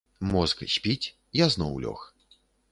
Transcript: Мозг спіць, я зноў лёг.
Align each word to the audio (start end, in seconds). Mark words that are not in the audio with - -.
Мозг 0.29 0.63
спіць, 0.77 1.13
я 1.43 1.53
зноў 1.57 1.73
лёг. 1.87 1.99